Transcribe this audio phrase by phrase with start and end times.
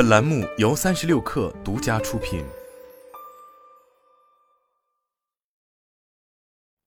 [0.00, 2.42] 本栏目由三十六氪独家出品。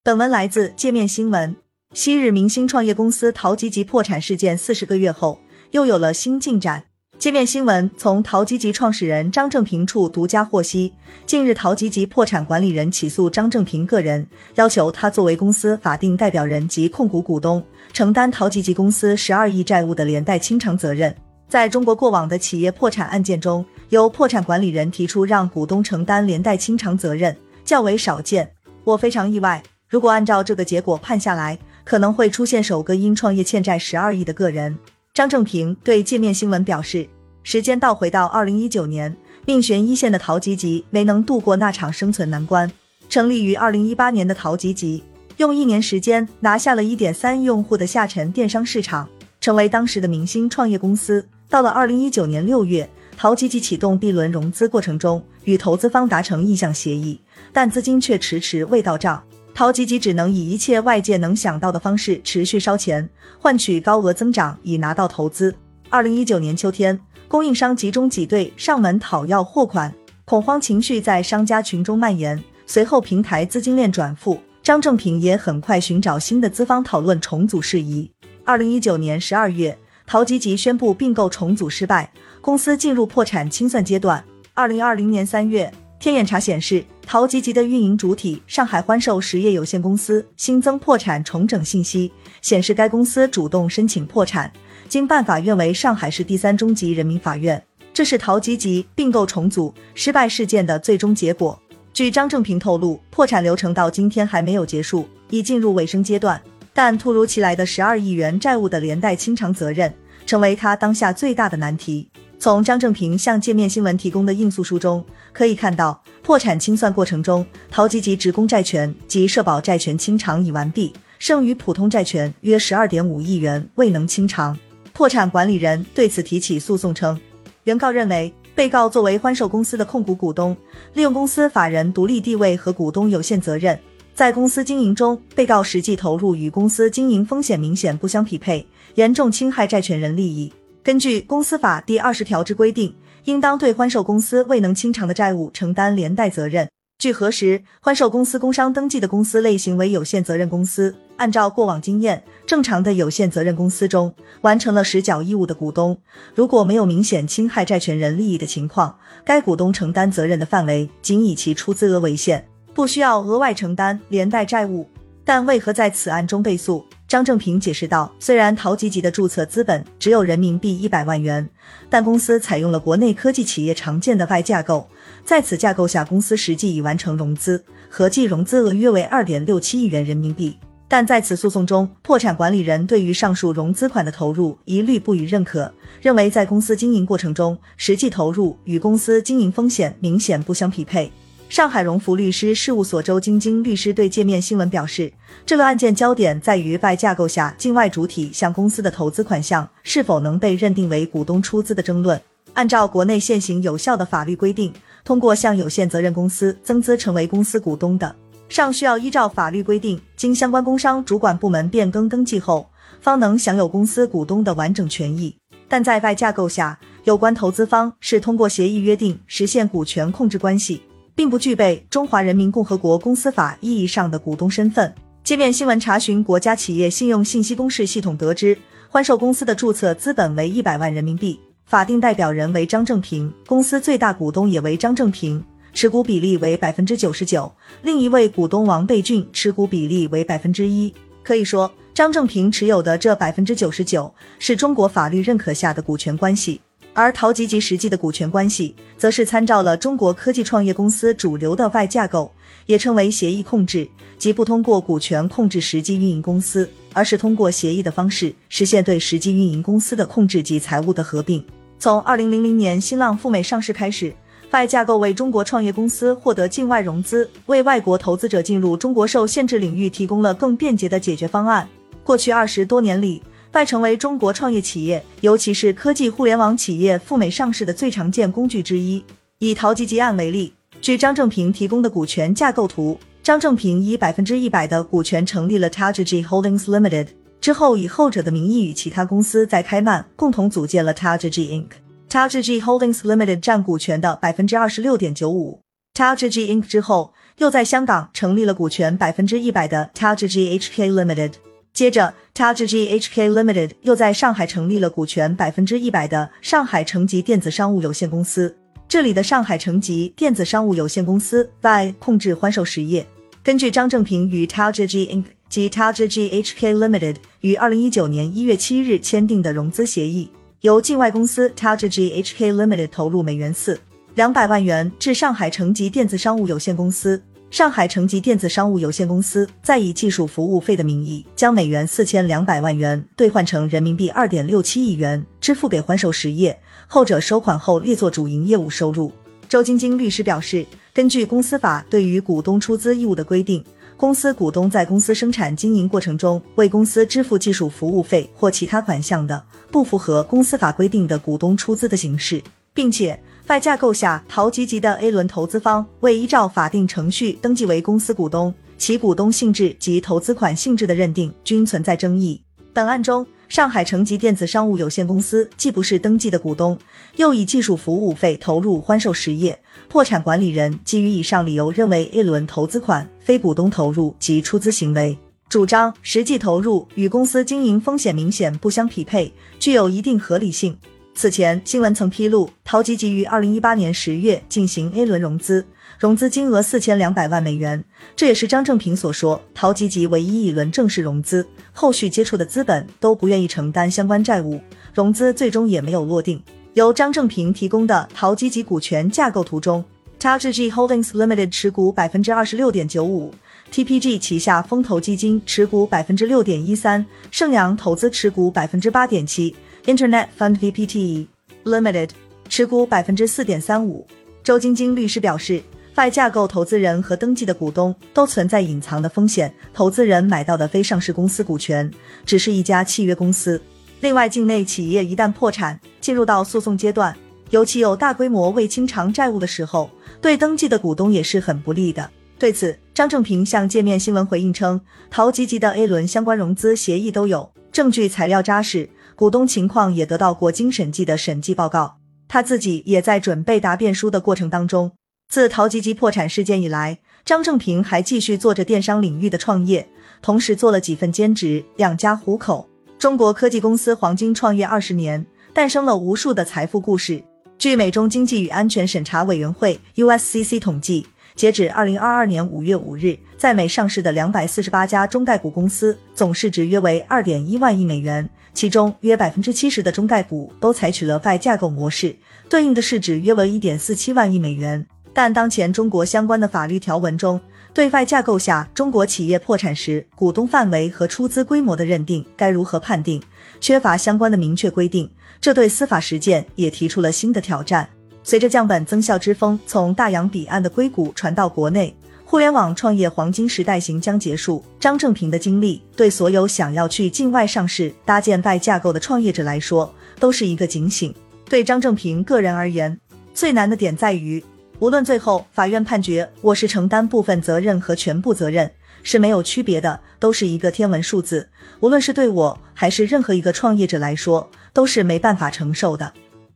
[0.01, 1.55] 本文来自界面新闻。
[1.93, 5.39] 昔日明星创业公司淘吉吉破产事件四十个月后，
[5.69, 6.85] 又有了新进展。
[7.19, 10.91] 界面新闻从淘吉吉创始人张正平处独家获悉，
[11.27, 21.15] 近日淘吉吉破产管理人起诉张正平个人，要求他作为公司法定代表人及控股股东，承担淘吉吉公司十二亿债务的连带清偿责任。
[21.47, 28.51] 在中国过往的企业破产案件中，由破产管理人提出让股东承担连带清偿责任，较为少见。
[28.83, 34.75] 我非常意外，如果按照这个结果判下来，可能会出现首个因创业欠债十二亿的个人。
[35.13, 37.07] 张正平对界面新闻表示，
[37.43, 42.71] 时间倒回到二零一九年，命悬一线的淘吉吉没能度过那场生存难关。
[43.09, 45.03] 成立于二零一八年的淘吉吉，
[45.37, 49.07] 用一年时间拿下了一点三亿用户的下沉电商市场，
[49.39, 51.23] 成为当时的明星创业公司。
[51.53, 59.23] 到了二零一九年六月，淘吉吉启动 B 轮融资过程中，与投资方达成意向协议，但资金却迟迟未到账。
[59.53, 65.53] 淘吉吉只能以一切外界能想到的方式持续烧钱，换取高额增长，以拿到投资。
[65.91, 69.93] 二零一九年秋天，供应商集中挤兑上门讨要货款，
[70.25, 72.43] 恐慌情绪在商家群中蔓延。
[72.65, 78.09] 随后，平台资金链转负，张正平也很快寻找新的资方讨论重组事宜。
[78.43, 84.23] 二零一九年十二月，陶吉吉宣布并购重组失败，公司进入破产清算阶段。
[84.53, 85.71] 二零二零年三月。
[85.99, 94.51] 天眼查显示，陶吉吉的运营主体上海欢寿实业有限公司新增破产重整信息，显示该公司主动申请破产，
[94.89, 97.63] 经办法院为上海市第三中级人民法院。
[97.93, 101.57] 这是陶吉吉并购重组失败事件的最终结果。
[101.93, 106.41] 据张正平透露，破产流程到今天还没有结束，已进入尾声阶段。
[106.73, 109.93] 但突如其来的十二亿元债务的连带清偿责任，
[110.25, 112.09] 成为他当下最大的难题。
[112.39, 124.57] 从张正平向界面新闻提供的应诉书中可以看到，破产清算过程中，淘吉吉职工债权及社保债权清偿已完毕，剩余普通债权约十二点五亿元未能清偿。
[124.91, 127.17] 破产管理人对此提起诉讼称，
[127.63, 130.55] 原告认为，被告作为欢寿公司的控股股东，
[130.93, 133.79] 利用公司法人独立地位和股东有限责任，
[134.15, 140.53] 在公司经营中，被告实际投入与公司经营风险明显不相匹配，严重侵害债权人利益。
[140.83, 142.93] 根据公司法第二十条之规定，
[143.23, 146.69] 应当对欢寿公司未能清偿的债务承担连带责任。
[146.99, 150.93] 据核实，欢寿公司工商登记的公司类型为有限责任公司。
[151.17, 155.97] 按照过往经验，正常的有限责任公司中，完成了实缴义务的股东，
[156.35, 158.95] 如果没有明显侵害债权人利益的情况，
[159.25, 164.87] 该股东承担责任的范围仅以其出资额为限，不需要额外承担连带债务。
[165.25, 166.85] 但为何在此案中被诉？
[167.07, 171.47] 张正平解释道：“虽然淘吉吉的注册资本只有人民币一百万元，
[171.87, 174.87] 但公司采用了国内科技企业常见的外架构，
[175.23, 180.57] 在此架构下，公司实际已完成融资，合计融资额约为二点六七亿元人民币。
[180.87, 191.11] 但在此诉讼中，破产管理人对于上述融资款的投入一律不予认可，认为在公司经营过程中，实际投入与公司经营风险明显不相匹配。”
[191.53, 195.13] 上海荣福律师事务所周晶晶律师对界面新闻表示，
[195.45, 202.19] 这个案件焦点在于外架构下境外主体向公司的投资款项是否能被认定为股东出资的争论。
[202.53, 208.15] 按照国内现行有效的法律规定，通过向有限责任公司增资成为公司股东的，
[208.49, 212.67] 尚需要依照法律规定，经相关工商主管部门变更登记后，
[212.99, 215.35] 方能享有公司股东的完整权益。
[215.67, 220.81] 但在外架构下，有关投资方是通过协议约定实现股权控制关系。
[221.15, 224.93] 并不具备中华人民共和国公司法意义上的股东身份。
[225.23, 228.57] 界面新闻查询国家企业信用信息公示系统得知，
[228.89, 235.41] 欢寿公司的注册资本为一百万人民币，法定代表人为张正平，公司最大股东也为张正平，
[235.73, 237.49] 持股比例为百分之九十九，
[237.81, 240.93] 另一位股东王贝俊持股比例为百分之一。
[241.23, 246.59] 可以说，张正平持有的这百分之九十九是中国法律认可下的股权关系。
[246.93, 252.31] 而淘吉吉实际的股权关系，则是参照了中国科技创业公司主流的外架构，
[252.67, 253.87] 也称为协议控制，
[254.17, 261.43] 即不通过股权控制实际运营公司，而是通过协议的方式实现对实际运营公司的控制及财务的合并。
[261.79, 264.13] 从二零零零年新浪赴美上市开始，
[264.51, 271.67] 外架构为中国创业公司获得境外融资，为外国投资者进入中国受限制领域提供了更便捷的解决方案。
[272.03, 273.21] 过去二十多年里，
[273.53, 279.05] 拜成为中国创业企业，尤其是科技互联网企业赴美上市的最常见工具之一。
[279.37, 280.51] 以淘吉吉案为例，
[280.81, 287.09] 据张正平提供的股权架构图，张正平以百分之一百的股权成立了 Tajiji Holdings Limited，
[287.39, 291.67] 之后以后者的名义与其他公司在开曼共同组建了 Tajiji Inc。
[292.09, 295.59] TALGG Holdings Limited 占股权的百分之二十六点九五。
[295.93, 301.33] TALGG Inc 之后，又在香港成立了股权百分之一百的 TALGG HK Limited。
[301.73, 308.55] 接着，TALGG HK Limited 又在上海成立了股权百分之一百的上海成吉电子商务有限公司。
[308.87, 313.03] 这里的上海成吉电子商务有限公司在控制欢寿实业。
[313.43, 320.29] 根据张正平与 TALGG Inc 及 TALGG HK Limited 于二零一九年一月七日签订的融资协议，
[320.61, 323.79] 由境外公司 TALGG HK Limited 投入美元四
[324.13, 327.19] 两百万元至上海成吉电子商务有限公司。
[327.53, 339.11] 上海成吉电子商务有限公司再以技术服务费的名义，将美元四千两百万元兑换成人民币二点六七亿元，支付给欢手实业，后者收款后列作主营业务收入。
[339.47, 340.65] 周晶晶律师表示，
[340.95, 343.63] 根据公司法对于股东出资义务的规定，
[343.95, 352.41] 公司股东在公司生产经营过程中为公司支付技术服务费或其他款项的，不符合公司法规定的股东出资的形式，
[352.73, 353.21] 并且。
[353.45, 362.41] 在架构下，淘吉吉的 A 轮投资方未依照法定程序登记为公司股东，其股东性质及投资款性质的认定均存在争议。
[362.73, 366.75] 本案中，上海成吉电子商务有限公司既不是登记的股东，
[367.17, 375.15] 又以技术服务费投入欢寿实业，破产管理人基于以上理由认为 A 轮投资款非股东投入及出资行为，
[375.47, 380.75] 主张实际投入与公司经营风险明显不相匹配，具有一定合理性。
[381.15, 385.63] 此前，新闻曾披露，淘吉吉于二零一八年十月进行 A 轮融资，
[385.99, 387.83] 融资金额四千两百万美元。
[388.15, 394.59] 这也是张正平所说，淘吉吉唯一一轮正式融资，后续接触的资本都不愿意承担相关债务，
[394.91, 396.41] 融资最终也没有落定。
[396.73, 399.85] 由张正平提供的淘吉吉股权架构图中
[400.19, 403.31] ，TGG Holdings Limited 持股百分之二十六点九五
[403.71, 409.55] ，TPG 旗下风投基金持股百分之六点一三，盛阳投资持股百分之八点七。
[409.85, 411.27] Internet Fund VPT
[411.65, 412.09] Limited
[412.47, 414.07] 持股百分之四点三五。
[414.41, 415.61] 周晶晶律师表示，
[415.93, 421.91] 在架构投资人和登记的股东都存在隐藏的风险，投资人买到的非上市公司股权
[422.25, 423.61] 只是一家契约公司。
[423.99, 427.13] 另外，境内企业一旦破产，进入到诉讼阶段，
[427.49, 429.89] 尤其有大规模未清偿债务的时候，
[430.21, 432.09] 对登记的股东也是很不利的。
[432.39, 434.79] 对此，张正平向界面新闻回应称，
[435.11, 438.89] 淘吉吉的 A 轮相关融资协议都有，证据材料扎实。
[439.15, 444.91] 股东情况也得到过经审计的审计报告，他自己也在准备答辩书的过程当中。
[445.29, 449.87] 自淘吉吉破产事件以来，张正平还继续做着电商领域的创业，
[450.21, 452.69] 同时做了几份兼职，养家糊口。
[452.99, 457.23] 中国科技公司黄金创业二十年，诞生了无数的财富故事。
[457.57, 468.29] 据美中经济与安全审查委员会 （USCC） 统计，截止二零二二年五月五日，在美上市的两百四十八家中概股公司，总市值约为二点一万亿美元。
[468.53, 472.15] 其中约百分之七十的中概股都采取了外架构模式，
[472.47, 474.87] 对应的市值约为一点四七万亿美元。
[475.11, 477.37] 但当前中国相关的法律条文中，
[477.73, 483.21] 对外架构下中国企业破产时股东范围和出资规模的认定该如何判定，
[483.59, 485.11] 缺乏相关的明确规定，
[485.41, 487.89] 这对司法实践也提出了新的挑战。
[488.23, 491.93] 随着降本增效之风从大洋彼岸的硅谷传到国内。
[492.33, 494.65] 互联网创业黄金时代行将结束。
[494.79, 501.13] 张正平的经历对所有想要去境外上市、搭建外架构的创业者来说都是一个警醒。
[501.47, 502.99] 对张正平个人而言，
[503.35, 504.43] 最难的点在于，
[504.79, 508.71] 无论最后法院判决我是承担部分责任和全部责任
[509.03, 511.47] 是没有区别的，都是一个天文数字。
[511.81, 516.11] 无论是对我还是任何一个创业者来说，都是没办法承受的。